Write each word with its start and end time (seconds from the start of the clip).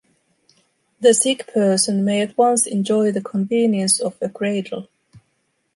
The 0.99 1.13
sick 1.13 1.45
person 1.53 2.03
may 2.03 2.21
at 2.21 2.35
once 2.35 2.65
enjoy 2.65 3.11
the 3.11 3.21
convenience 3.21 3.99
of 3.99 4.17
a 4.19 4.29
cradle. 4.29 4.87